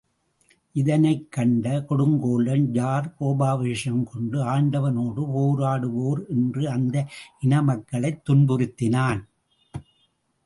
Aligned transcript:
இதனைக் 0.71 1.31
கண்ட 1.31 1.85
கொடுங்கோலன் 1.89 2.63
ஜார் 2.71 3.15
கோபாவேசம் 3.19 4.03
கொண்டு 4.03 4.39
ஆண்டவனோடு 4.45 5.25
போராடுவோர் 5.35 6.27
என்ற 6.27 6.71
அந்த 6.71 7.07
இன 7.41 7.61
மக்களைத் 7.61 8.21
துன்புறுத்தினான். 8.29 9.21